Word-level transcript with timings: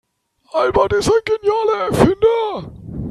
Albert 0.55 0.93
ist 0.93 1.11
ein 1.11 1.19
genialer 1.25 1.89
Erfinder. 1.89 2.71